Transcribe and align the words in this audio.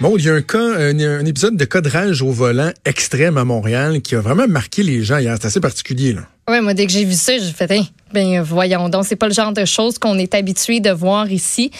Bon, 0.00 0.16
il 0.18 0.24
y 0.24 0.28
a 0.28 0.34
un 0.34 0.42
cas, 0.42 0.58
un, 0.58 0.98
un 0.98 1.24
épisode 1.24 1.56
de 1.56 1.64
cadrage 1.64 2.20
au 2.20 2.30
volant 2.30 2.72
extrême 2.84 3.38
à 3.38 3.44
Montréal 3.44 4.02
qui 4.02 4.16
a 4.16 4.20
vraiment 4.20 4.48
marqué 4.48 4.82
les 4.82 5.02
gens 5.02 5.18
hier. 5.18 5.36
C'est 5.40 5.46
assez 5.46 5.60
particulier, 5.60 6.12
là. 6.12 6.22
Oui, 6.48 6.60
moi, 6.60 6.74
dès 6.74 6.86
que 6.86 6.92
j'ai 6.92 7.04
vu 7.04 7.14
ça, 7.14 7.38
j'ai 7.38 7.52
fait, 7.52 7.70
hey, 7.70 7.90
ben 8.14 8.40
voyons 8.40 8.88
donc, 8.88 9.04
c'est 9.06 9.16
pas 9.16 9.26
le 9.26 9.34
genre 9.34 9.52
de 9.52 9.64
choses 9.64 9.98
qu'on 9.98 10.18
est 10.18 10.34
habitué 10.34 10.78
de 10.78 10.90
voir 10.90 11.30
ici. 11.30 11.72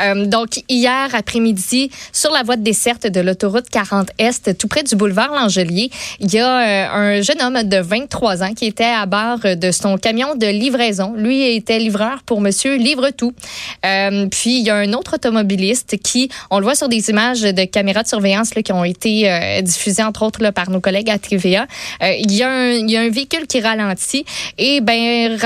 Euh, 0.00 0.24
donc, 0.26 0.60
hier 0.68 1.08
après-midi, 1.12 1.90
sur 2.12 2.30
la 2.30 2.44
voie 2.44 2.56
de 2.56 2.62
desserte 2.62 3.08
de 3.08 3.20
l'autoroute 3.20 3.68
40 3.68 4.10
Est, 4.18 4.56
tout 4.56 4.68
près 4.68 4.84
du 4.84 4.94
boulevard 4.94 5.32
L'Angelier, 5.34 5.90
il 6.20 6.32
y 6.32 6.38
a 6.38 6.60
euh, 6.60 7.18
un 7.18 7.22
jeune 7.22 7.42
homme 7.42 7.62
de 7.64 7.78
23 7.78 8.44
ans 8.44 8.54
qui 8.54 8.66
était 8.66 8.84
à 8.84 9.04
bord 9.06 9.40
de 9.40 9.70
son 9.72 9.98
camion 9.98 10.36
de 10.36 10.46
livraison. 10.46 11.14
Lui 11.16 11.56
était 11.56 11.80
livreur 11.80 12.22
pour 12.24 12.40
Monsieur 12.40 12.76
Livre 12.76 13.10
Tout. 13.10 13.32
Euh, 13.84 14.26
puis, 14.30 14.60
il 14.60 14.64
y 14.64 14.70
a 14.70 14.76
un 14.76 14.92
autre 14.92 15.14
automobiliste 15.14 15.98
qui, 16.02 16.30
on 16.50 16.58
le 16.60 16.64
voit 16.64 16.76
sur 16.76 16.88
des 16.88 17.10
images 17.10 17.42
de 17.42 17.64
caméras 17.64 18.04
de 18.04 18.08
surveillance 18.08 18.50
qui 18.50 18.72
ont 18.72 18.84
été 18.84 19.60
diffusées, 19.62 20.04
entre 20.04 20.22
autres, 20.22 20.50
par 20.50 20.70
nos 20.70 20.80
collègues 20.80 21.10
à 21.10 21.18
TVA. 21.18 21.66
Il, 22.02 22.32
y 22.32 22.42
a 22.42 22.48
un, 22.48 22.70
il 22.70 22.90
y 22.90 22.96
a 22.96 23.00
un 23.00 23.10
véhicule 23.10 23.46
qui 23.46 23.60
ralentit 23.60 24.24
et 24.58 24.80
ben 24.80 25.36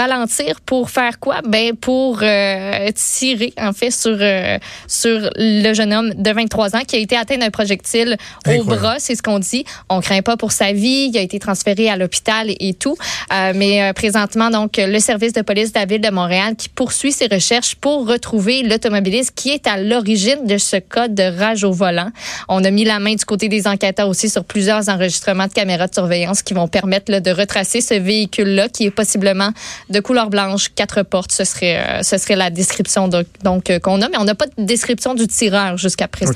pour 0.66 0.91
faire 0.91 1.19
quoi? 1.19 1.41
Ben 1.47 1.74
pour 1.77 2.20
euh, 2.23 2.91
tirer 2.95 3.52
en 3.59 3.73
fait 3.73 3.91
sur 3.91 4.16
euh, 4.20 4.59
sur 4.87 5.30
le 5.37 5.73
jeune 5.74 5.93
homme 5.93 6.15
de 6.15 6.30
23 6.30 6.77
ans 6.77 6.83
qui 6.87 6.97
a 6.97 6.98
été 6.98 7.16
atteint 7.16 7.38
d'un 7.38 7.51
projectile 7.51 8.16
au 8.47 8.65
bras, 8.65 8.97
c'est 8.98 9.15
ce 9.15 9.23
qu'on 9.23 9.38
dit. 9.38 9.65
On 9.88 10.01
craint 10.01 10.23
pas 10.23 10.37
pour 10.37 10.52
sa 10.52 10.73
vie, 10.73 11.10
il 11.12 11.19
a 11.19 11.20
été 11.20 11.38
transféré 11.38 11.88
à 11.88 11.97
l'hôpital 11.97 12.48
et, 12.48 12.74
tout. 12.74 12.97
Euh, 13.33 13.52
mais 13.55 13.93
présentement 13.95 14.51
donc 14.51 14.77
le 14.79 14.98
service 14.98 15.33
de 15.33 15.43
police 15.43 15.73
de 15.73 15.79
la 15.79 15.87
ville 15.87 16.01
de 16.01 16.10
Montréal 16.10 16.57
qui 16.57 16.69
poursuit 16.69 17.12
ses 17.12 17.27
recherches 17.27 17.74
pour 17.77 18.07
retrouver 18.07 18.62
l'automobiliste 18.62 19.32
qui 19.35 19.51
est 19.51 19.66
à 19.66 19.79
l'origine 19.79 20.46
de 20.46 20.59
ce 20.59 20.77
cas 20.77 21.09
de 21.09 21.23
rage 21.23 21.65
au 21.65 21.73
volant. 21.73 22.10
On 22.48 22.65
a 22.65 22.71
mis 22.71 22.85
la 22.85 22.98
main 22.98 23.15
du 23.15 23.24
côté 23.24 23.48
des 23.48 23.66
enquêteurs 23.66 24.09
aussi 24.09 24.29
sur 24.29 24.45
plusieurs 24.45 24.88
enregistrements 24.88 25.46
de 25.46 25.52
caméras 25.52 25.88
de 25.88 25.95
surveillance 25.95 26.43
qui 26.43 26.54
vont 26.54 26.69
permettre 26.69 27.10
là, 27.10 27.21
de 27.21 27.30
retracer 27.30 27.80
ce 27.80 27.95
véhicule 27.95 28.54
là 28.54 28.69
qui 28.69 28.85
est 28.85 28.91
possiblement 28.91 29.51
de 29.91 30.01
couleur 30.01 30.23
blanche, 30.30 30.68
quatre 30.74 31.02
portes. 31.02 31.32
Ce 31.32 31.44
serait, 31.44 31.78
euh, 31.78 32.02
ce 32.02 32.18
serait 32.18 32.36
la 32.36 32.50
description 32.50 33.08
donc 33.08 33.70
euh, 33.70 33.78
qu'on 33.78 34.00
a, 34.02 34.08
mais 34.08 34.18
on 34.18 34.24
n'a 34.24 34.34
pas 34.34 34.46
de 34.46 34.64
description 34.64 35.14
du 35.14 35.26
tireur 35.26 35.76
jusqu'à 35.76 36.08
présent. 36.08 36.32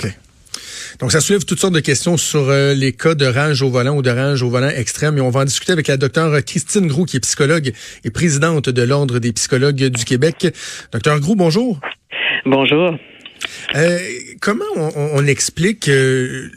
Donc, 1.01 1.13
ça 1.13 1.21
soulève 1.21 1.45
toutes 1.45 1.61
sortes 1.61 1.75
de 1.75 1.81
questions 1.81 2.17
sur 2.17 2.49
euh, 2.49 2.75
les 2.75 2.93
cas 2.93 3.15
de 3.15 3.27
rage 3.27 3.63
au 3.63 3.71
volant 3.71 3.97
ou 3.97 4.03
de 4.03 4.11
rage 4.11 4.43
au 4.43 4.49
volant 4.49 4.69
extrême. 4.69 5.19
Et 5.19 5.21
on 5.21 5.31
va 5.31 5.41
en 5.41 5.45
discuter 5.45 5.73
avec 5.73 5.87
la 5.87 5.97
docteure 5.97 6.43
Christine 6.45 6.87
Groux, 6.87 7.05
qui 7.05 7.17
est 7.17 7.21
psychologue 7.21 7.73
et 8.05 8.11
présidente 8.11 8.69
de 8.69 8.83
l'Ordre 8.83 9.19
des 9.19 9.33
psychologues 9.33 9.85
du 9.85 10.05
Québec. 10.05 10.49
Docteur 10.93 11.21
Groux, 11.21 11.37
bonjour. 11.37 11.81
Bonjour. 12.45 12.97
Euh, 13.75 13.99
comment 14.41 14.65
on, 14.77 15.27
explique 15.27 15.89
euh, 15.89 16.49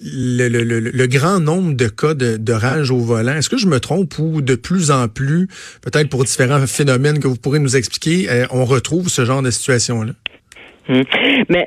le, 0.00 1.06
grand 1.06 1.40
nombre 1.40 1.74
de 1.74 1.88
cas 1.88 2.14
de, 2.14 2.52
rage 2.52 2.90
au 2.90 2.98
volant? 2.98 3.34
Est-ce 3.34 3.48
que 3.48 3.58
je 3.58 3.66
me 3.66 3.80
trompe 3.80 4.18
ou 4.18 4.42
de 4.42 4.54
plus 4.54 4.90
en 4.90 5.08
plus, 5.08 5.48
peut-être 5.82 6.08
pour 6.08 6.24
différents 6.24 6.66
phénomènes 6.66 7.18
que 7.18 7.28
vous 7.28 7.36
pourrez 7.36 7.58
nous 7.58 7.76
expliquer, 7.76 8.30
euh, 8.30 8.46
on 8.50 8.64
retrouve 8.64 9.08
ce 9.08 9.24
genre 9.24 9.42
de 9.42 9.50
situation-là? 9.50 10.12
Hum. 10.88 11.04
Mais 11.48 11.66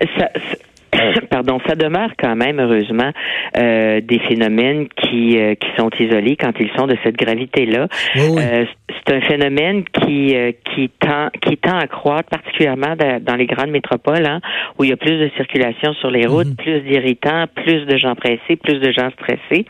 pardon, 1.29 1.59
ça 1.67 1.75
demeure 1.75 2.11
quand 2.17 2.35
même 2.35 2.59
heureusement 2.59 3.11
euh, 3.57 4.01
des 4.01 4.19
phénomènes 4.19 4.87
qui 4.89 5.37
euh, 5.37 5.55
qui 5.55 5.67
sont 5.77 5.89
isolés 5.99 6.35
quand 6.35 6.53
ils 6.59 6.71
sont 6.77 6.87
de 6.87 6.95
cette 7.03 7.15
gravité-là. 7.15 7.87
Euh, 8.15 8.65
c'est 8.87 9.13
un 9.13 9.21
phénomène 9.21 9.83
qui 9.85 10.35
qui 10.73 10.89
tend 10.99 11.29
qui 11.41 11.57
tend 11.57 11.77
à 11.77 11.87
croître 11.87 12.29
particulièrement 12.29 12.95
dans 13.21 13.35
les 13.35 13.45
grandes 13.45 13.71
métropoles, 13.71 14.25
hein, 14.25 14.39
où 14.77 14.83
il 14.83 14.89
y 14.89 14.93
a 14.93 14.97
plus 14.97 15.17
de 15.17 15.29
circulation 15.35 15.93
sur 15.93 16.11
les 16.11 16.25
routes, 16.25 16.47
mhm. 16.47 16.55
plus 16.55 16.79
d'irritants, 16.81 17.45
plus 17.55 17.85
de 17.85 17.97
gens 17.97 18.15
pressés, 18.15 18.55
plus 18.55 18.79
de 18.79 18.91
gens 18.91 19.09
stressés. 19.11 19.65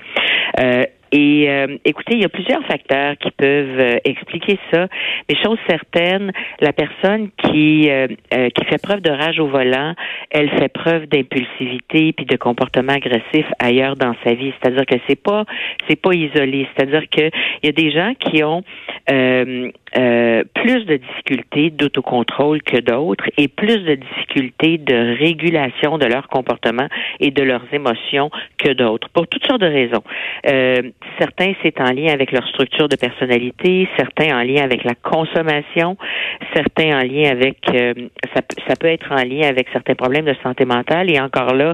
Et 1.16 1.47
euh, 1.47 1.78
écoutez, 1.86 2.16
il 2.16 2.22
y 2.22 2.25
a 2.25 2.30
plusieurs 2.30 2.66
facteurs 2.66 3.16
qui 3.17 3.30
peuvent 3.30 3.80
euh, 3.80 3.97
expliquer 4.03 4.58
ça. 4.72 4.88
Mais 5.30 5.36
chose 5.43 5.60
certaine, 5.70 6.32
la 6.60 6.73
personne 6.73 7.30
qui 7.37 7.87
euh, 7.92 8.08
qui 8.32 8.65
fait 8.65 8.82
preuve 8.82 9.02
de 9.02 9.11
rage 9.11 9.39
au 9.39 9.45
volant, 9.45 9.93
elle 10.32 10.49
fait 10.49 10.70
preuve 10.70 11.05
d'impulsivité 11.05 12.14
puis 12.14 12.26
de 12.26 12.36
comportement 12.36 12.93
agressif 12.93 13.45
ailleurs 13.60 13.95
dans 13.95 14.15
sa 14.23 14.33
vie. 14.33 14.54
C'est-à-dire 14.60 14.87
que 14.87 14.95
c'est 15.08 15.21
pas 15.21 15.45
c'est 15.87 16.02
pas 16.02 16.14
isolé. 16.14 16.67
C'est-à-dire 16.76 17.08
que 17.11 17.30
il 17.61 17.66
y 17.66 17.70
a 17.70 17.71
des 17.71 17.92
gens 17.92 18.14
qui 18.20 18.43
ont 18.43 18.64
de 20.86 20.98
difficultés 20.98 21.70
d'autocontrôle 21.70 22.61
que 22.61 22.77
d'autres 22.77 23.26
et 23.38 23.48
plus 23.48 23.80
de 23.80 23.95
difficultés 23.95 24.77
de 24.77 25.17
régulation 25.17 25.98
de 25.98 26.05
leur 26.05 26.27
comportement 26.27 26.88
et 27.20 27.32
de 27.32 27.44
leurs 27.44 27.66
émotions 27.71 28.30
que 28.58 28.73
d'autres 28.73 29.10
pour 29.10 29.27
toutes 29.27 29.45
sortes 29.45 29.61
de 29.61 29.67
raisons. 29.67 30.04
Certains, 31.20 31.54
c'est 31.61 31.80
en 31.80 31.92
lien 31.92 32.11
avec 32.11 32.32
leur 32.32 32.48
structure 32.48 32.89
de 32.89 32.95
personnalité, 32.95 33.88
certains 33.98 34.38
en 34.38 34.43
lien 34.43 34.64
avec 34.64 34.83
la 34.83 34.95
consommation, 34.95 35.98
certains 36.54 36.99
en 36.99 37.04
lien 37.04 37.30
avec 37.30 37.58
euh, 37.73 37.93
ça, 38.33 38.76
peut 38.76 38.88
être 38.88 39.11
en 39.11 39.23
lien 39.23 39.48
avec 39.48 39.67
certains 39.72 39.95
problèmes 39.95 40.26
de 40.26 40.36
santé 40.43 40.66
mentale 40.66 41.10
et 41.10 41.20
encore 41.20 41.54
là, 41.54 41.73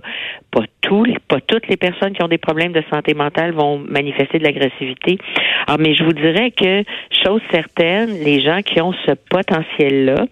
pas 0.51 0.65
tous, 0.81 1.07
pas 1.27 1.39
toutes 1.41 1.67
les 1.67 1.77
personnes 1.77 2.13
qui 2.13 2.23
ont 2.23 2.27
des 2.27 2.37
problèmes 2.37 2.73
de 2.73 2.83
santé 2.89 3.13
mentale 3.13 3.51
vont 3.51 3.77
manifester 3.79 4.39
de 4.39 4.43
l'agressivité. 4.43 5.17
Mais 5.79 5.93
je 5.93 6.03
vous 6.03 6.13
dirais 6.13 6.51
que 6.51 6.83
chose 7.23 7.41
certaine, 7.51 8.09
les 8.23 8.41
gens 8.41 8.61
qui 8.61 8.81
ont 8.81 8.93
ce 9.05 9.13
potentiel-là, 9.29 10.25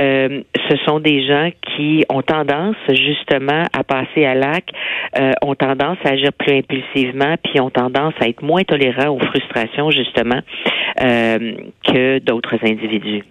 euh, 0.00 0.42
ce 0.68 0.76
sont 0.84 1.00
des 1.00 1.26
gens 1.26 1.50
qui 1.74 2.04
ont 2.10 2.22
tendance 2.22 2.76
justement 2.88 3.64
à 3.72 3.84
passer 3.84 4.24
à 4.24 4.34
l'acte, 4.34 4.70
euh, 5.18 5.32
ont 5.42 5.54
tendance 5.54 5.98
à 6.04 6.10
agir 6.10 6.32
plus 6.32 6.58
impulsivement, 6.58 7.36
puis 7.44 7.60
ont 7.60 7.70
tendance 7.70 8.14
à 8.20 8.28
être 8.28 8.42
moins 8.42 8.62
tolérants 8.62 9.10
aux 9.10 9.20
frustrations 9.20 9.90
justement 9.90 10.40
euh, 11.00 11.38
que 11.84 12.18
d'autres 12.20 12.56
individus. 12.62 13.22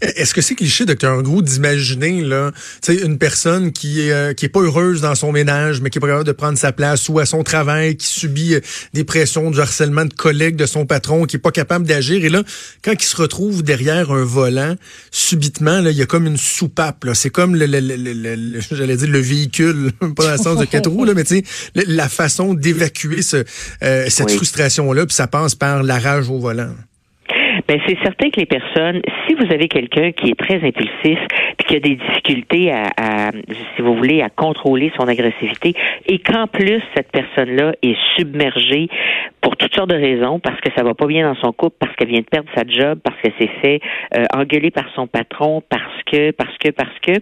Est-ce 0.00 0.34
que 0.34 0.40
c'est 0.40 0.54
cliché, 0.54 0.84
docteur 0.86 1.22
Grou, 1.22 1.42
d'imaginer 1.42 2.22
là, 2.22 2.52
une 2.88 3.18
personne 3.18 3.72
qui 3.72 4.00
est 4.00 4.12
euh, 4.12 4.32
qui 4.32 4.46
est 4.46 4.50
pas 4.50 4.60
heureuse 4.60 5.00
dans 5.00 5.14
son 5.14 5.32
ménage, 5.32 5.80
mais 5.80 5.90
qui 5.90 5.98
est 5.98 6.00
pas 6.00 6.06
capable 6.06 6.26
de 6.26 6.32
prendre 6.32 6.56
sa 6.56 6.72
place 6.72 7.08
ou 7.08 7.18
à 7.18 7.26
son 7.26 7.42
travail, 7.42 7.96
qui 7.96 8.06
subit 8.06 8.54
euh, 8.54 8.60
des 8.94 9.04
pressions, 9.04 9.50
du 9.50 9.60
harcèlement 9.60 10.04
de 10.04 10.14
collègues 10.14 10.56
de 10.56 10.66
son 10.66 10.86
patron, 10.86 11.24
qui 11.24 11.36
est 11.36 11.40
pas 11.40 11.50
capable 11.50 11.86
d'agir, 11.86 12.24
et 12.24 12.28
là, 12.28 12.42
quand 12.82 12.92
il 12.92 13.02
se 13.02 13.16
retrouve 13.16 13.62
derrière 13.62 14.10
un 14.10 14.24
volant, 14.24 14.76
subitement, 15.10 15.80
là, 15.80 15.90
il 15.90 15.96
y 15.96 16.02
a 16.02 16.06
comme 16.06 16.26
une 16.26 16.36
soupape. 16.36 17.04
Là, 17.04 17.14
c'est 17.14 17.30
comme 17.30 17.54
le, 17.54 17.66
le, 17.66 17.80
le, 17.80 18.60
j'allais 18.70 18.96
dire 18.96 19.08
le 19.08 19.20
véhicule, 19.20 19.92
pas 20.16 20.24
dans 20.24 20.32
le 20.32 20.38
sens 20.38 20.58
de 20.58 20.64
quatre 20.64 20.90
roues, 20.90 21.04
là, 21.04 21.14
mais 21.14 21.24
tu 21.24 21.36
sais, 21.36 21.84
la 21.86 22.08
façon 22.08 22.54
d'évacuer 22.54 23.22
ce, 23.22 23.44
euh, 23.82 24.06
cette 24.08 24.30
frustration 24.30 24.92
là, 24.92 25.06
puis 25.06 25.14
ça 25.14 25.26
passe 25.26 25.54
par 25.54 25.82
la 25.82 25.98
rage 25.98 26.28
au 26.30 26.38
volant. 26.38 26.74
Ben 27.70 27.78
c'est 27.86 27.98
certain 28.02 28.30
que 28.30 28.40
les 28.40 28.46
personnes, 28.46 29.00
si 29.24 29.34
vous 29.34 29.44
avez 29.44 29.68
quelqu'un 29.68 30.10
qui 30.10 30.30
est 30.30 30.34
très 30.34 30.56
impulsif, 30.56 31.20
puis 31.56 31.66
qui 31.68 31.76
a 31.76 31.78
des 31.78 31.94
difficultés 31.94 32.72
à, 32.72 32.88
à, 32.96 33.30
si 33.30 33.82
vous 33.82 33.94
voulez, 33.94 34.22
à 34.22 34.28
contrôler 34.28 34.90
son 34.98 35.06
agressivité, 35.06 35.74
et 36.06 36.18
qu'en 36.18 36.48
plus 36.48 36.82
cette 36.96 37.12
personne-là 37.12 37.74
est 37.80 37.96
submergée 38.16 38.88
pour 39.40 39.56
toutes 39.56 39.72
sortes 39.72 39.90
de 39.90 39.94
raisons, 39.94 40.40
parce 40.40 40.60
que 40.60 40.70
ça 40.76 40.82
va 40.82 40.94
pas 40.94 41.06
bien 41.06 41.32
dans 41.32 41.40
son 41.40 41.52
couple, 41.52 41.76
parce 41.78 41.94
qu'elle 41.94 42.08
vient 42.08 42.18
de 42.18 42.24
perdre 42.24 42.48
sa 42.56 42.64
job, 42.66 42.98
parce 43.04 43.16
qu'elle 43.20 43.34
s'est 43.38 43.54
fait 43.62 43.80
euh, 44.16 44.24
engueuler 44.34 44.72
par 44.72 44.92
son 44.96 45.06
patron, 45.06 45.62
parce 45.68 46.02
que, 46.06 46.32
parce 46.32 46.58
que, 46.58 46.70
parce 46.70 46.98
que. 47.02 47.12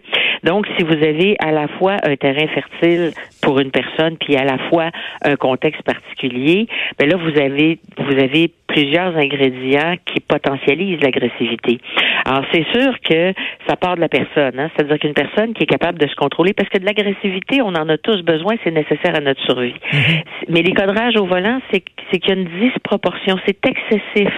Donc, 0.45 0.67
si 0.79 0.83
vous 0.83 0.93
avez 0.93 1.37
à 1.41 1.53
la 1.53 1.69
fois 1.69 1.97
un 2.05 2.17
terrain 2.17 2.47
fertile 2.47 3.11
pour 3.43 3.61
une 3.61 3.71
personne, 3.71 4.17
puis 4.17 4.35
à 4.37 4.45
la 4.45 4.57
fois 4.71 4.93
un 5.23 5.37
contexte 5.37 5.83
particulier, 5.83 6.69
ben 6.99 7.07
là, 7.07 7.19
vous 7.19 7.39
avez, 7.39 7.81
vous 7.99 8.19
avez 8.19 8.51
plusieurs 8.69 9.17
ingrédients 9.17 9.97
qui 10.07 10.21
potentialisent 10.21 11.01
l'agressivité. 11.03 11.81
Alors, 12.25 12.45
c'est 12.53 12.65
sûr 12.73 12.93
que 13.01 13.33
ça 13.67 13.77
part 13.77 13.97
de 13.97 14.01
la 14.01 14.09
personne, 14.09 14.59
hein? 14.59 14.71
c'est-à-dire 14.77 14.99
qu'une 14.99 15.15
personne 15.15 15.55
qui 15.55 15.65
est 15.65 15.67
capable 15.67 15.99
de 15.99 16.07
se 16.07 16.15
contrôler, 16.15 16.53
parce 16.53 16.69
que 16.69 16.79
de 16.79 16.85
l'agressivité, 16.85 17.63
on 17.63 17.69
en 17.69 17.89
a 17.89 17.99
tous 17.99 18.23
besoin, 18.23 18.55
c'est 18.63 18.71
nécessaire 18.71 19.17
à 19.17 19.21
notre 19.21 19.43
survie. 19.45 19.75
Mm-hmm. 19.93 20.23
Mais 20.51 20.63
les 20.63 20.73
cadrages 20.73 21.17
au 21.17 21.27
volant, 21.27 21.61
c'est 21.73 21.83
c'est 22.11 22.19
qu'il 22.19 22.35
y 22.35 22.39
a 22.39 22.41
une 22.41 22.61
disproportion, 22.61 23.37
c'est 23.47 23.59
excessif. 23.67 24.33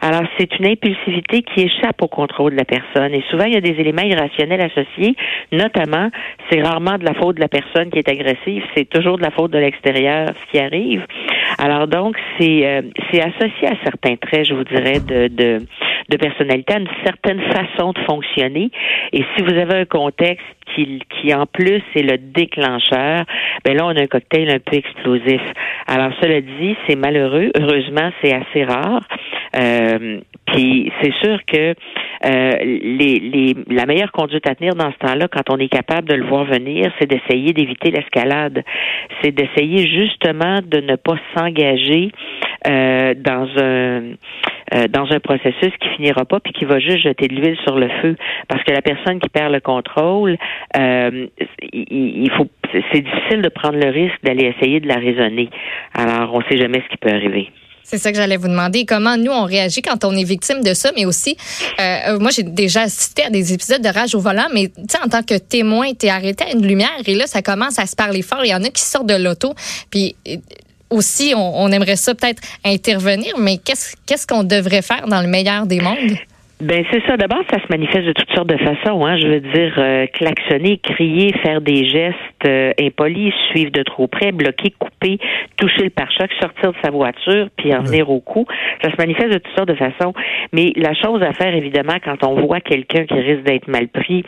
Alors, 0.00 0.22
c'est 0.38 0.58
une 0.58 0.66
impulsivité 0.66 1.42
qui 1.42 1.62
échappe 1.62 2.02
au 2.02 2.08
contrôle 2.08 2.52
de 2.52 2.56
la 2.56 2.64
personne. 2.64 3.14
Et 3.14 3.22
souvent, 3.30 3.44
il 3.44 3.54
y 3.54 3.56
a 3.56 3.60
des 3.60 3.78
éléments 3.78 4.02
irrationnels 4.02 4.60
associés, 4.60 5.14
notamment, 5.52 6.10
c'est 6.50 6.60
rarement 6.62 6.98
de 6.98 7.04
la 7.04 7.14
faute 7.14 7.36
de 7.36 7.40
la 7.40 7.48
personne 7.48 7.90
qui 7.90 7.98
est 7.98 8.08
agressive, 8.08 8.64
c'est 8.76 8.88
toujours 8.88 9.18
de 9.18 9.22
la 9.22 9.30
faute 9.30 9.52
de 9.52 9.58
l'extérieur, 9.58 10.28
ce 10.28 10.50
qui 10.50 10.58
arrive. 10.58 11.06
Alors 11.58 11.86
donc, 11.86 12.16
c'est 12.38 12.66
euh, 12.66 12.82
c'est 13.10 13.20
associé 13.20 13.68
à 13.68 13.71
certains 13.82 14.16
traits, 14.16 14.46
je 14.46 14.54
vous 14.54 14.64
dirais, 14.64 15.00
de, 15.00 15.28
de, 15.28 15.58
de 16.08 16.16
personnalité, 16.16 16.74
à 16.74 16.78
une 16.78 16.88
certaine 17.04 17.40
façon 17.52 17.92
de 17.92 17.98
fonctionner. 18.00 18.70
Et 19.12 19.24
si 19.34 19.42
vous 19.42 19.54
avez 19.54 19.80
un 19.80 19.84
contexte 19.84 20.46
qui, 20.74 21.00
qui 21.10 21.34
en 21.34 21.46
plus 21.46 21.82
est 21.94 22.02
le 22.02 22.18
déclencheur, 22.18 23.24
ben 23.64 23.76
là, 23.76 23.86
on 23.86 23.96
a 23.96 24.02
un 24.02 24.06
cocktail 24.06 24.50
un 24.50 24.58
peu 24.58 24.76
explosif. 24.76 25.40
Alors, 25.86 26.12
cela 26.20 26.40
dit, 26.40 26.76
c'est 26.86 26.96
malheureux. 26.96 27.50
Heureusement, 27.58 28.10
c'est 28.22 28.32
assez 28.32 28.64
rare. 28.64 29.02
Euh, 29.58 30.20
puis 30.46 30.90
c'est 31.00 31.12
sûr 31.22 31.38
que 31.46 31.74
euh, 32.24 32.52
les, 32.62 33.18
les, 33.18 33.56
la 33.68 33.86
meilleure 33.86 34.12
conduite 34.12 34.48
à 34.48 34.54
tenir 34.54 34.74
dans 34.74 34.92
ce 34.92 34.98
temps-là, 34.98 35.28
quand 35.28 35.50
on 35.50 35.58
est 35.58 35.68
capable 35.68 36.08
de 36.08 36.14
le 36.14 36.24
voir 36.24 36.44
venir, 36.44 36.92
c'est 36.98 37.06
d'essayer 37.06 37.52
d'éviter 37.52 37.90
l'escalade. 37.90 38.62
C'est 39.22 39.32
d'essayer 39.32 39.86
justement 39.88 40.60
de 40.64 40.80
ne 40.80 40.96
pas 40.96 41.16
s'engager 41.34 42.12
euh, 42.68 43.14
dans 43.14 43.48
un 43.58 44.02
euh, 44.74 44.86
dans 44.88 45.10
un 45.12 45.20
processus 45.20 45.72
qui 45.80 45.88
finira 45.96 46.24
pas 46.24 46.40
puis 46.40 46.52
qui 46.52 46.64
va 46.64 46.78
juste 46.78 46.98
jeter 46.98 47.28
de 47.28 47.34
l'huile 47.34 47.58
sur 47.64 47.76
le 47.78 47.88
feu 48.00 48.16
parce 48.48 48.62
que 48.62 48.72
la 48.72 48.80
personne 48.80 49.18
qui 49.20 49.28
perd 49.28 49.52
le 49.52 49.60
contrôle 49.60 50.38
euh, 50.76 51.26
il, 51.72 52.30
faut 52.36 52.46
c'est 52.72 53.02
difficile 53.02 53.42
de 53.42 53.48
prendre 53.48 53.78
le 53.78 53.90
risque 53.90 54.22
d'aller 54.22 54.52
essayer 54.56 54.80
de 54.80 54.88
la 54.88 54.96
raisonner 54.96 55.50
alors 55.94 56.34
on 56.34 56.42
sait 56.42 56.56
jamais 56.56 56.82
ce 56.84 56.88
qui 56.88 56.96
peut 56.96 57.12
arriver 57.12 57.50
c'est 57.84 57.98
ça 57.98 58.10
que 58.10 58.16
j'allais 58.16 58.36
vous 58.36 58.48
demander. 58.48 58.86
Comment 58.86 59.16
nous, 59.16 59.32
on 59.32 59.44
réagit 59.44 59.82
quand 59.82 60.04
on 60.04 60.12
est 60.16 60.24
victime 60.24 60.62
de 60.62 60.72
ça, 60.72 60.92
mais 60.96 61.04
aussi, 61.04 61.36
euh, 61.78 62.18
moi, 62.18 62.30
j'ai 62.30 62.42
déjà 62.42 62.82
assisté 62.82 63.24
à 63.24 63.28
des 63.28 63.52
épisodes 63.52 63.82
de 63.82 63.88
rage 63.88 64.14
au 64.14 64.20
volant, 64.20 64.46
mais 64.54 64.68
tu 64.68 64.84
sais, 64.88 64.98
en 65.04 65.08
tant 65.08 65.22
que 65.22 65.36
témoin, 65.36 65.92
tu 65.92 66.06
es 66.06 66.08
arrêté 66.08 66.44
à 66.44 66.52
une 66.52 66.66
lumière 66.66 66.88
et 67.04 67.14
là, 67.14 67.26
ça 67.26 67.42
commence 67.42 67.78
à 67.78 67.86
se 67.86 67.94
parler 67.94 68.22
fort. 68.22 68.44
Il 68.44 68.50
y 68.50 68.54
en 68.54 68.64
a 68.64 68.70
qui 68.70 68.80
sortent 68.82 69.08
de 69.08 69.22
l'auto, 69.22 69.54
puis 69.90 70.16
aussi, 70.88 71.34
on, 71.36 71.70
aimerait 71.72 71.96
ça 71.96 72.14
peut-être 72.14 72.42
intervenir, 72.64 73.34
mais 73.38 73.58
qu'est-ce 73.58 74.26
qu'on 74.26 74.44
devrait 74.44 74.82
faire 74.82 75.06
dans 75.08 75.20
le 75.20 75.28
meilleur 75.28 75.66
des 75.66 75.80
mondes? 75.80 76.16
Ben 76.62 76.84
c'est 76.92 77.04
ça. 77.08 77.16
D'abord, 77.16 77.42
ça 77.50 77.58
se 77.58 77.66
manifeste 77.70 78.06
de 78.06 78.12
toutes 78.12 78.32
sortes 78.36 78.48
de 78.48 78.56
façons. 78.56 79.04
Hein. 79.04 79.16
Je 79.16 79.26
veux 79.26 79.40
dire, 79.40 79.74
euh, 79.78 80.06
klaxonner, 80.06 80.78
crier, 80.78 81.32
faire 81.42 81.60
des 81.60 81.88
gestes 81.88 82.16
euh, 82.46 82.72
impolis, 82.80 83.32
suivre 83.50 83.72
de 83.72 83.82
trop 83.82 84.06
près, 84.06 84.30
bloquer, 84.30 84.72
couper, 84.78 85.18
toucher 85.56 85.82
le 85.82 85.90
pare-choc, 85.90 86.30
sortir 86.40 86.70
de 86.70 86.76
sa 86.80 86.92
voiture, 86.92 87.48
puis 87.56 87.74
en 87.74 87.82
venir 87.82 88.08
au 88.08 88.20
cou. 88.20 88.46
Ça 88.80 88.92
se 88.92 88.96
manifeste 88.96 89.32
de 89.32 89.38
toutes 89.38 89.56
sortes 89.56 89.70
de 89.70 89.74
façons. 89.74 90.12
Mais 90.52 90.72
la 90.76 90.94
chose 90.94 91.20
à 91.22 91.32
faire, 91.32 91.52
évidemment, 91.52 91.96
quand 92.04 92.24
on 92.24 92.40
voit 92.46 92.60
quelqu'un 92.60 93.06
qui 93.06 93.14
risque 93.14 93.42
d'être 93.42 93.66
mal 93.66 93.88
pris, 93.88 94.22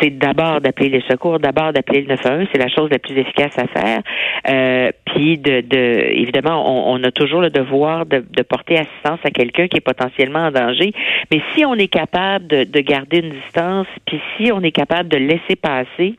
c'est 0.00 0.10
d'abord 0.10 0.60
d'appeler 0.60 0.88
les 0.88 1.02
secours, 1.10 1.40
d'abord 1.40 1.72
d'appeler 1.72 2.02
le 2.02 2.14
911. 2.14 2.46
C'est 2.52 2.62
la 2.62 2.68
chose 2.68 2.90
la 2.92 3.00
plus 3.00 3.18
efficace 3.18 3.58
à 3.58 3.66
faire. 3.66 4.02
Euh, 4.48 4.90
puis 5.06 5.36
de, 5.36 5.62
de, 5.62 6.12
évidemment, 6.12 6.62
on, 6.64 6.94
on, 6.94 7.02
a 7.02 7.10
toujours 7.10 7.40
le 7.40 7.50
devoir 7.50 8.06
de, 8.06 8.24
de 8.30 8.42
porter 8.42 8.78
assistance 8.78 9.18
à 9.24 9.30
quelqu'un 9.30 9.66
qui 9.66 9.78
est 9.78 9.84
potentiellement 9.84 10.46
en 10.46 10.52
danger. 10.52 10.92
Mais 11.32 11.40
si 11.54 11.64
on 11.64 11.71
on 11.72 11.78
est 11.78 11.88
capable 11.88 12.46
de, 12.46 12.80
garder 12.80 13.20
une 13.20 13.30
distance, 13.30 13.86
puis 14.06 14.20
si 14.36 14.52
on 14.52 14.60
est 14.60 14.72
capable 14.72 15.08
de 15.08 15.16
laisser 15.16 15.56
passer, 15.56 16.14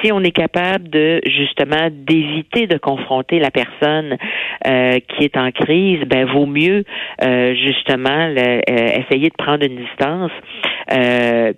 si 0.00 0.12
on 0.12 0.20
est 0.20 0.30
capable 0.30 0.88
de 0.88 1.20
justement 1.26 1.88
d'éviter 1.90 2.68
de 2.68 2.78
confronter 2.78 3.40
la 3.40 3.50
personne 3.50 4.16
euh, 4.66 4.98
qui 5.08 5.24
est 5.24 5.36
en 5.36 5.50
crise, 5.50 6.00
ben 6.06 6.26
vaut 6.26 6.46
mieux 6.46 6.84
euh, 7.22 7.54
justement 7.56 8.32
euh, 8.38 8.60
essayer 8.68 9.30
de 9.30 9.36
prendre 9.36 9.64
une 9.64 9.76
distance, 9.76 10.30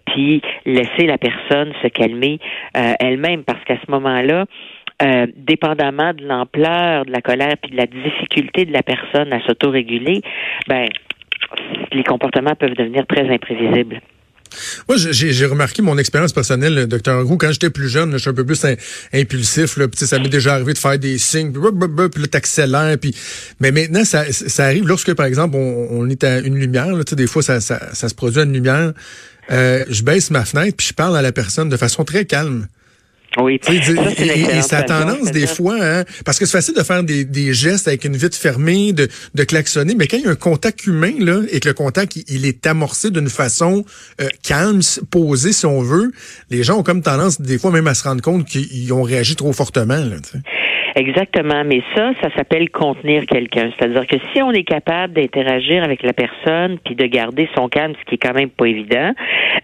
puis 0.06 0.40
laisser 0.64 1.06
la 1.06 1.18
personne 1.18 1.72
se 1.82 1.88
calmer 1.88 2.38
elle-même, 2.72 3.42
parce 3.44 3.62
qu'à 3.64 3.76
ce 3.84 3.90
moment-là, 3.90 4.44
dépendamment 5.36 6.14
de 6.14 6.24
l'ampleur 6.24 7.04
de 7.04 7.12
la 7.12 7.20
colère 7.20 7.54
puis 7.60 7.72
de 7.72 7.76
la 7.76 7.86
difficulté 7.86 8.64
de 8.64 8.72
la 8.72 8.82
personne 8.82 9.32
à 9.32 9.40
s'autoréguler, 9.40 10.22
ben 10.68 10.86
les 11.92 12.04
comportements 12.04 12.54
peuvent 12.54 12.74
devenir 12.74 13.06
très 13.06 13.28
imprévisibles. 13.28 14.00
Moi, 14.88 14.96
j'ai 14.96 15.46
remarqué 15.46 15.82
mon 15.82 15.98
expérience 15.98 16.32
personnelle, 16.32 16.86
docteur 16.86 17.24
Roux, 17.26 17.36
quand 17.36 17.52
j'étais 17.52 17.70
plus 17.70 17.88
jeune, 17.88 18.12
je 18.12 18.18
suis 18.18 18.30
un 18.30 18.34
peu 18.34 18.44
plus 18.44 18.64
impulsif. 19.12 19.76
Là, 19.76 19.86
ça 19.94 20.18
m'est 20.18 20.28
déjà 20.28 20.54
arrivé 20.54 20.72
de 20.72 20.78
faire 20.78 20.98
des 20.98 21.18
signes, 21.18 21.52
puis, 21.52 21.62
là, 21.62 22.26
t'accélères. 22.28 22.96
Puis... 22.98 23.14
Mais 23.60 23.70
maintenant, 23.72 24.04
ça, 24.04 24.24
arrive 24.64 24.86
lorsque, 24.86 25.14
par 25.14 25.26
exemple, 25.26 25.56
on, 25.56 26.08
est 26.08 26.24
à 26.24 26.38
une 26.38 26.56
lumière. 26.56 26.88
Des 27.12 27.26
fois, 27.26 27.42
ça, 27.42 27.60
ça, 27.60 28.08
se 28.08 28.14
produit 28.14 28.40
à 28.40 28.44
une 28.44 28.52
lumière. 28.52 28.92
Euh, 29.50 29.84
je 29.88 30.02
baisse 30.02 30.30
ma 30.30 30.44
fenêtre, 30.44 30.76
puis 30.76 30.88
je 30.88 30.94
parle 30.94 31.16
à 31.16 31.22
la 31.22 31.32
personne 31.32 31.68
de 31.68 31.76
façon 31.76 32.04
très 32.04 32.24
calme. 32.24 32.66
Oui. 33.38 33.60
Ça, 33.62 33.72
et, 33.72 34.62
ça 34.62 34.78
a 34.78 34.82
tendance 34.82 35.30
des 35.30 35.46
fois, 35.46 35.76
hein, 35.80 36.04
parce 36.24 36.38
que 36.38 36.46
c'est 36.46 36.56
facile 36.56 36.74
de 36.74 36.82
faire 36.82 37.02
des, 37.02 37.24
des, 37.24 37.52
gestes 37.52 37.88
avec 37.88 38.04
une 38.04 38.16
vitre 38.16 38.36
fermée, 38.36 38.92
de, 38.92 39.08
de 39.34 39.44
klaxonner, 39.44 39.94
mais 39.94 40.06
quand 40.06 40.16
il 40.16 40.24
y 40.24 40.26
a 40.26 40.30
un 40.30 40.36
contact 40.36 40.86
humain 40.86 41.12
là, 41.18 41.42
et 41.50 41.60
que 41.60 41.68
le 41.68 41.74
contact 41.74 42.16
il, 42.28 42.46
est 42.46 42.66
amorcé 42.66 43.10
d'une 43.10 43.28
façon 43.28 43.84
euh, 44.20 44.28
calme, 44.42 44.80
posée 45.10 45.52
si 45.52 45.66
on 45.66 45.82
veut, 45.82 46.12
les 46.50 46.62
gens 46.62 46.78
ont 46.78 46.82
comme 46.82 47.02
tendance 47.02 47.40
des 47.40 47.58
fois 47.58 47.70
même 47.70 47.86
à 47.86 47.94
se 47.94 48.04
rendre 48.04 48.22
compte 48.22 48.46
qu'ils 48.46 48.92
ont 48.92 49.02
réagi 49.02 49.36
trop 49.36 49.52
fortement. 49.52 49.96
Là, 49.96 50.16
Exactement, 50.96 51.62
mais 51.62 51.82
ça, 51.94 52.12
ça 52.22 52.34
s'appelle 52.34 52.70
contenir 52.70 53.26
quelqu'un. 53.26 53.70
C'est-à-dire 53.76 54.06
que 54.06 54.16
si 54.32 54.40
on 54.40 54.50
est 54.52 54.64
capable 54.64 55.12
d'interagir 55.12 55.84
avec 55.84 56.02
la 56.02 56.14
personne 56.14 56.78
puis 56.82 56.94
de 56.94 57.04
garder 57.04 57.50
son 57.54 57.68
calme, 57.68 57.92
ce 58.00 58.04
qui 58.06 58.14
est 58.14 58.18
quand 58.18 58.32
même 58.32 58.48
pas 58.48 58.64
évident, 58.64 59.12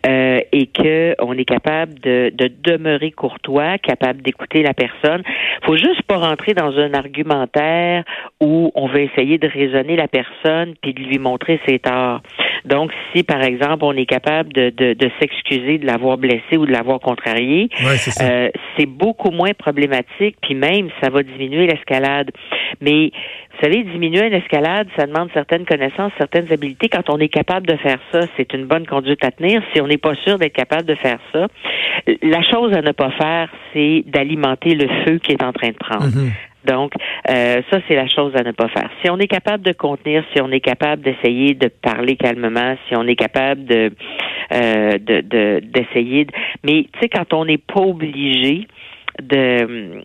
euh, 0.07 0.41
et 0.53 0.67
que 0.67 1.15
on 1.21 1.33
est 1.39 1.47
capable 1.47 1.99
de, 2.01 2.31
de 2.35 2.51
demeurer 2.63 3.13
courtois, 3.13 3.79
capable 3.79 4.21
d'écouter 4.21 4.63
la 4.63 4.75
personne, 4.75 5.23
faut 5.65 5.79
juste 5.79 6.03
pas 6.03 6.19
rentrer 6.19 6.53
dans 6.53 6.77
un 6.77 6.93
argumentaire 6.93 8.05
où 8.39 8.71
on 8.75 8.87
veut 8.89 9.01
essayer 9.01 9.39
de 9.39 9.49
raisonner 9.49 9.97
la 9.97 10.09
personne 10.09 10.75
puis 10.83 10.93
de 10.93 11.01
lui 11.01 11.19
montrer 11.19 11.61
ses 11.67 11.79
torts. 11.79 12.21
Donc, 12.67 12.93
si 13.15 13.23
par 13.23 13.43
exemple 13.43 13.85
on 13.85 13.93
est 13.93 14.07
capable 14.07 14.53
de, 14.53 14.69
de, 14.69 14.93
de 14.93 15.11
s'excuser 15.19 15.79
de 15.79 15.87
l'avoir 15.87 16.19
blessé 16.19 16.59
ou 16.59 16.67
de 16.67 16.73
l'avoir 16.73 17.01
contrarié, 17.01 17.71
euh, 18.21 18.51
c'est 18.77 18.87
beaucoup 18.87 19.31
moins 19.31 19.53
problématique, 19.55 20.37
puis 20.43 20.55
même 20.55 20.91
ça 21.01 21.09
va 21.09 21.22
diminuer 21.23 21.67
l'escalade. 21.67 22.31
Mais 22.81 23.11
vous 23.53 23.61
savez, 23.63 23.83
diminuer 23.85 24.27
une 24.27 24.35
escalade, 24.35 24.89
ça 24.97 25.07
demande 25.07 25.31
certaines 25.35 25.65
connaissances, 25.65 26.13
certaines 26.19 26.51
habiletés. 26.53 26.89
Quand 26.89 27.09
on 27.11 27.19
est 27.19 27.29
capable 27.29 27.67
de 27.67 27.77
faire 27.77 27.99
ça, 28.11 28.21
c'est 28.37 28.53
une 28.55 28.67
bonne 28.67 28.87
conduite 28.87 29.25
à 29.25 29.31
tenir. 29.31 29.63
Si 29.75 29.81
on 29.81 29.87
n'est 29.87 29.99
pas 29.99 30.15
sûr 30.17 30.39
d'être 30.39 30.55
capable 30.55 30.85
de 30.85 30.95
faire 30.95 31.19
ça, 31.33 31.47
la 32.23 32.43
chose 32.43 32.73
à 32.75 32.83
ne 32.83 32.93
pas 32.93 33.11
faire, 33.11 33.49
c'est 33.73 34.05
d'alimenter 34.07 34.75
le 34.75 34.89
feu 35.05 35.19
qui 35.19 35.33
est 35.33 35.43
en 35.43 35.53
train 35.53 35.69
de 35.69 35.77
prendre. 35.77 36.07
Mm-hmm. 36.07 36.33
Donc, 36.65 36.93
euh, 37.29 37.61
ça, 37.71 37.79
c'est 37.89 37.97
la 37.97 38.07
chose 38.07 38.35
à 38.37 38.43
ne 38.43 38.53
pas 38.53 38.69
faire. 38.69 38.89
Si 39.03 39.11
on 39.11 39.19
est 39.19 39.27
capable 39.27 39.65
de 39.65 39.73
contenir, 39.73 40.25
si 40.33 40.41
on 40.41 40.51
est 40.51 40.61
capable 40.61 41.03
d'essayer 41.03 41.55
de 41.55 41.69
parler 41.69 42.17
calmement, 42.17 42.77
si 42.89 42.97
on 42.97 43.07
est 43.07 43.17
capable 43.17 43.65
de 43.65 43.91
euh, 44.53 44.99
d'essayer, 44.99 46.27
de, 46.27 46.33
mais 46.63 46.87
tu 46.93 47.01
sais, 47.01 47.09
quand 47.09 47.33
on 47.33 47.47
n'est 47.47 47.59
pas 47.59 47.81
obligé, 47.81 48.67
de 49.21 50.03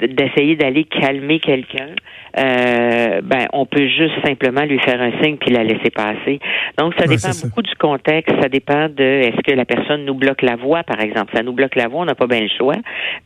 d'essayer 0.00 0.56
d'aller 0.56 0.84
calmer 0.84 1.38
quelqu'un, 1.38 1.90
euh, 2.36 3.20
ben 3.22 3.46
on 3.52 3.66
peut 3.66 3.86
juste 3.86 4.14
simplement 4.24 4.64
lui 4.64 4.78
faire 4.80 5.00
un 5.00 5.12
signe 5.22 5.36
puis 5.36 5.50
la 5.50 5.62
laisser 5.62 5.90
passer. 5.90 6.40
Donc 6.76 6.94
ça 6.98 7.06
dépend 7.06 7.30
beaucoup 7.42 7.62
du 7.62 7.74
contexte, 7.76 8.34
ça 8.40 8.48
dépend 8.48 8.88
de 8.88 9.02
est-ce 9.02 9.40
que 9.42 9.54
la 9.54 9.64
personne 9.64 10.04
nous 10.04 10.14
bloque 10.14 10.42
la 10.42 10.56
voie 10.56 10.82
par 10.82 11.00
exemple. 11.00 11.32
Ça 11.34 11.42
nous 11.42 11.52
bloque 11.52 11.76
la 11.76 11.88
voie, 11.88 12.02
on 12.02 12.04
n'a 12.04 12.14
pas 12.14 12.26
bien 12.26 12.40
le 12.40 12.48
choix, 12.56 12.76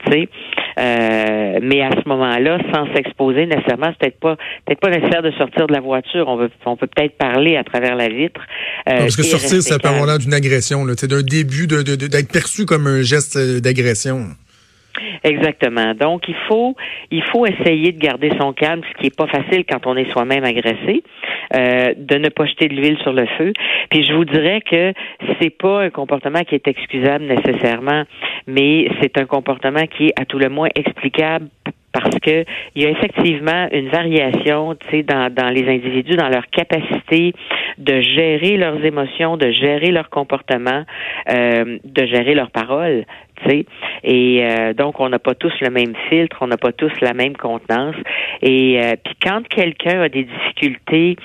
tu 0.05 0.13
sais. 0.13 0.29
Euh, 0.79 1.59
mais 1.63 1.83
à 1.83 1.91
ce 1.91 2.09
moment-là, 2.09 2.59
sans 2.73 2.93
s'exposer 2.95 3.47
nécessairement, 3.47 3.93
c'est 3.93 3.99
peut-être 3.99 4.21
pas 4.21 4.37
peut-être 4.67 4.81
pas 4.81 4.91
nécessaire 4.91 5.23
de 5.23 5.31
sortir 5.33 5.67
de 5.67 5.73
la 5.73 5.81
voiture. 5.81 6.29
On 6.29 6.37
veut 6.37 6.51
on 6.67 6.77
peut 6.77 6.89
peut-être 6.95 7.17
parler 7.17 7.57
à 7.57 7.65
travers 7.65 7.97
la 7.97 8.09
vitre. 8.09 8.41
Euh, 8.89 8.99
parce 8.99 9.17
que 9.17 9.23
sortir, 9.23 9.63
ça 9.63 9.79
peut 9.79 9.89
avoir 9.89 10.07
l'air 10.07 10.19
d'une 10.19 10.35
agression, 10.35 10.85
là, 10.85 10.95
d'un 10.95 11.23
début 11.23 11.67
de, 11.67 11.83
d'être 11.83 12.33
perçu 12.33 12.67
comme 12.67 12.87
un 12.87 13.03
geste 13.03 13.39
d'agression. 13.61 14.29
Exactement. 15.25 15.95
Donc, 15.95 16.29
il 16.29 16.37
faut, 16.49 16.77
il 17.11 17.23
faut 17.25 17.47
essayer 17.47 17.93
de 17.93 17.99
garder 17.99 18.31
son 18.39 18.53
calme, 18.53 18.83
ce 18.89 19.01
qui 19.01 19.07
est 19.07 19.17
pas 19.17 19.27
facile 19.27 19.65
quand 19.69 19.87
on 19.87 19.97
est 19.97 20.11
soi-même 20.13 20.45
agressé, 20.45 21.03
euh, 21.55 21.95
de 21.97 22.17
ne 22.17 22.29
pas 22.29 22.47
jeter 22.47 22.69
de 22.69 22.75
l'huile 22.75 22.99
sur 22.99 23.13
le 23.13 23.27
feu. 23.39 23.53
Puis, 23.91 24.05
je 24.05 24.13
vous 24.13 24.25
dirais 24.25 24.61
que 24.61 24.93
c'est 25.41 25.51
pas 25.51 25.83
un 25.83 25.91
comportement 25.91 26.43
qui 26.43 26.55
est 26.55 26.69
excusable 26.69 27.25
nécessairement, 27.25 28.05
mais 28.47 28.89
c'est 29.01 29.19
un 29.19 29.27
comportement 29.27 29.87
qui 29.87 30.09
est 30.09 30.21
à 30.21 30.25
tout 30.25 30.39
le 30.39 30.49
moins 30.49 30.69
explicable 30.75 31.49
parce 31.93 32.19
que 32.21 32.45
il 32.75 32.83
y 32.83 32.87
a 32.87 32.91
effectivement 32.91 33.69
une 33.71 33.89
variation, 33.89 34.77
dans, 35.07 35.33
dans 35.33 35.51
les 35.51 35.69
individus, 35.69 36.17
dans 36.17 36.29
leur 36.29 36.49
capacité 36.49 37.35
de 37.79 38.01
gérer 38.01 38.57
leurs 38.57 38.83
émotions, 38.85 39.37
de 39.37 39.51
gérer 39.51 39.91
leur 39.91 40.09
comportement, 40.11 40.85
euh, 41.31 41.79
de 41.85 42.07
gérer 42.07 42.35
leurs 42.35 42.51
paroles. 42.51 43.05
Sais. 43.47 43.67
Et 44.05 44.45
euh, 44.45 44.73
donc, 44.73 45.01
on 45.01 45.09
n'a 45.09 45.19
pas 45.19 45.35
tous 45.35 45.53
le 45.61 45.71
même 45.71 45.95
filtre, 46.09 46.37
on 46.41 46.47
n'a 46.47 46.57
pas 46.57 46.73
tous 46.73 46.93
la 47.01 47.13
même 47.13 47.37
contenance. 47.37 47.97
Et 48.41 48.81
euh, 48.81 48.95
puis, 49.03 49.15
quand 49.23 49.47
quelqu'un 49.49 50.03
a 50.03 50.09
des 50.09 50.25
difficultés 50.25 51.17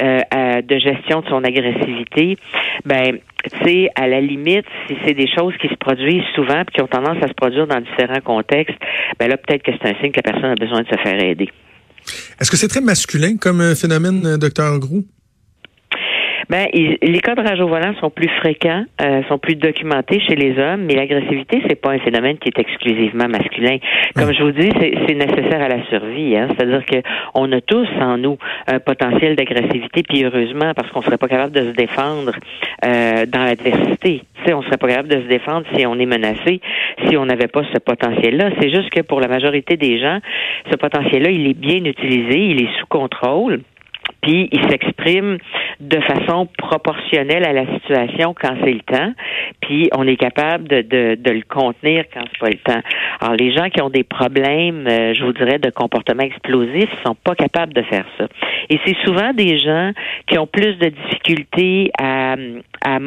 de 0.00 0.78
gestion 0.78 1.20
de 1.20 1.28
son 1.28 1.42
agressivité, 1.42 2.36
ben 2.84 3.18
tu 3.50 3.64
sais, 3.64 3.88
à 3.94 4.06
la 4.06 4.20
limite, 4.20 4.66
si 4.88 4.96
c'est 5.04 5.14
des 5.14 5.28
choses 5.28 5.54
qui 5.60 5.68
se 5.68 5.74
produisent 5.74 6.24
souvent 6.34 6.64
puis 6.64 6.74
qui 6.74 6.82
ont 6.82 6.86
tendance 6.86 7.22
à 7.22 7.28
se 7.28 7.32
produire 7.32 7.66
dans 7.66 7.80
différents 7.80 8.20
contextes, 8.20 8.76
ben 9.18 9.28
là, 9.28 9.36
peut-être 9.36 9.62
que 9.62 9.72
c'est 9.72 9.88
un 9.88 9.94
signe 10.00 10.12
que 10.12 10.20
la 10.22 10.32
personne 10.32 10.50
a 10.50 10.54
besoin 10.54 10.82
de 10.82 10.88
se 10.88 10.96
faire 11.00 11.18
aider. 11.22 11.48
Est-ce 12.40 12.50
que 12.50 12.56
c'est 12.56 12.68
très 12.68 12.80
masculin 12.80 13.36
comme 13.40 13.74
phénomène, 13.74 14.36
docteur 14.36 14.78
Grou? 14.78 15.04
Ben, 16.48 16.66
les 16.72 17.20
cas 17.20 17.34
de 17.34 17.40
rage 17.40 17.60
au 17.60 17.66
volant 17.66 17.92
sont 18.00 18.10
plus 18.10 18.28
fréquents, 18.28 18.84
euh, 19.02 19.22
sont 19.24 19.38
plus 19.38 19.56
documentés 19.56 20.20
chez 20.20 20.36
les 20.36 20.56
hommes, 20.58 20.84
mais 20.84 20.94
l'agressivité, 20.94 21.60
c'est 21.66 21.80
pas 21.80 21.90
un 21.90 21.98
phénomène 21.98 22.38
qui 22.38 22.48
est 22.48 22.58
exclusivement 22.58 23.28
masculin. 23.28 23.78
Comme 24.14 24.32
je 24.32 24.42
vous 24.42 24.52
dis, 24.52 24.70
c'est 24.78 25.14
nécessaire 25.14 25.60
à 25.60 25.68
la 25.68 25.84
survie. 25.86 26.36
Hein? 26.36 26.48
C'est-à-dire 26.50 26.84
que 26.86 26.96
on 27.34 27.50
a 27.50 27.60
tous 27.60 27.88
en 28.00 28.16
nous 28.18 28.38
un 28.68 28.78
potentiel 28.78 29.34
d'agressivité, 29.34 30.04
puis 30.04 30.24
heureusement, 30.24 30.72
parce 30.74 30.88
qu'on 30.90 31.02
serait 31.02 31.18
pas 31.18 31.28
capable 31.28 31.52
de 31.52 31.72
se 31.72 31.74
défendre 31.74 32.32
euh, 32.84 33.26
dans 33.26 33.44
l'adversité. 33.44 34.22
Tu 34.36 34.44
sais, 34.44 34.54
on 34.54 34.62
serait 34.62 34.76
pas 34.76 34.88
capable 34.88 35.08
de 35.08 35.22
se 35.22 35.26
défendre 35.26 35.66
si 35.74 35.84
on 35.84 35.98
est 35.98 36.06
menacé, 36.06 36.60
si 37.08 37.16
on 37.16 37.26
n'avait 37.26 37.48
pas 37.48 37.64
ce 37.72 37.78
potentiel-là. 37.78 38.50
C'est 38.60 38.70
juste 38.70 38.90
que 38.90 39.00
pour 39.00 39.20
la 39.20 39.28
majorité 39.28 39.76
des 39.76 39.98
gens, 39.98 40.20
ce 40.70 40.76
potentiel-là, 40.76 41.30
il 41.30 41.48
est 41.48 41.58
bien 41.58 41.84
utilisé, 41.84 42.38
il 42.38 42.62
est 42.62 42.78
sous 42.78 42.86
contrôle 42.86 43.62
puis 44.22 44.48
il 44.52 44.60
s'exprime 44.70 45.38
de 45.80 46.00
façon 46.00 46.48
proportionnelle 46.58 47.44
à 47.44 47.52
la 47.52 47.66
situation 47.74 48.34
quand 48.40 48.54
c'est 48.64 48.72
le 48.72 48.80
temps, 48.80 49.12
puis 49.60 49.88
on 49.96 50.06
est 50.06 50.16
capable 50.16 50.68
de, 50.68 50.82
de, 50.82 51.14
de, 51.16 51.30
le 51.30 51.42
contenir 51.42 52.04
quand 52.12 52.22
c'est 52.30 52.38
pas 52.38 52.48
le 52.48 52.58
temps. 52.58 52.80
Alors 53.20 53.36
les 53.36 53.54
gens 53.54 53.68
qui 53.68 53.80
ont 53.82 53.90
des 53.90 54.04
problèmes, 54.04 54.86
euh, 54.86 55.14
je 55.14 55.24
vous 55.24 55.32
dirais, 55.32 55.58
de 55.58 55.70
comportement 55.70 56.22
explosif, 56.22 56.88
sont 57.04 57.14
pas 57.14 57.34
capables 57.34 57.72
de 57.72 57.82
faire 57.82 58.06
ça. 58.18 58.26
Et 58.70 58.78
c'est 58.84 58.96
souvent 59.04 59.32
des 59.32 59.58
gens 59.58 59.92
qui 60.26 60.38
ont 60.38 60.46
plus 60.46 60.76
de 60.78 60.88
difficultés 60.88 61.90
à, 61.98 62.36
à 62.84 62.98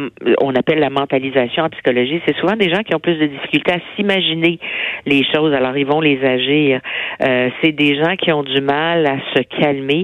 on 0.42 0.56
appelle 0.56 0.80
la 0.80 0.90
mentalisation 0.90 1.64
en 1.64 1.70
psychologie, 1.70 2.22
c'est 2.28 2.36
souvent 2.38 2.56
des 2.56 2.70
gens 2.70 2.84
qui 2.84 2.94
ont 2.96 3.00
plus 3.00 3.16
de 3.16 3.28
difficultés 3.28 3.74
à 3.74 3.80
s'imaginer 3.96 4.60
les 5.06 5.24
choses, 5.34 5.54
alors 5.54 5.76
ils 5.78 5.86
vont 5.86 6.02
les 6.02 6.24
agir. 6.24 6.82
Euh, 7.24 7.50
c'est 7.62 7.72
des 7.72 7.96
gens 7.96 8.16
qui 8.16 8.32
ont 8.32 8.44
du 8.44 8.62
mal 8.62 9.06
à 9.06 9.18
se 9.34 9.42
calmer. 9.60 10.04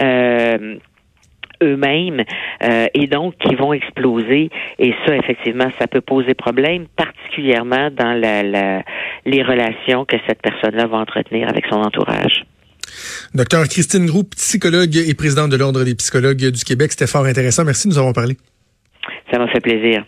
Euh, 0.00 0.76
eux-mêmes 1.62 2.24
euh, 2.62 2.86
et 2.94 3.06
donc 3.06 3.34
qui 3.38 3.54
vont 3.54 3.72
exploser. 3.72 4.50
Et 4.78 4.94
ça, 5.06 5.16
effectivement, 5.16 5.70
ça 5.78 5.86
peut 5.86 6.00
poser 6.00 6.34
problème, 6.34 6.86
particulièrement 6.96 7.90
dans 7.90 8.12
la, 8.12 8.82
les 9.24 9.42
relations 9.42 10.04
que 10.04 10.16
cette 10.26 10.42
personne-là 10.42 10.86
va 10.86 10.98
entretenir 10.98 11.48
avec 11.48 11.66
son 11.66 11.76
entourage. 11.76 12.44
Docteur 13.34 13.64
Christine 13.64 14.06
Groux, 14.06 14.24
psychologue 14.24 14.96
et 14.96 15.14
présidente 15.14 15.50
de 15.50 15.56
l'Ordre 15.56 15.84
des 15.84 15.94
psychologues 15.94 16.50
du 16.50 16.64
Québec, 16.64 16.92
c'était 16.92 17.06
fort 17.06 17.24
intéressant. 17.24 17.64
Merci 17.64 17.88
de 17.88 17.94
nous 17.94 17.98
avoir 17.98 18.14
parlé. 18.14 18.36
Ça 19.30 19.38
m'a 19.38 19.48
fait 19.48 19.60
plaisir. 19.60 20.02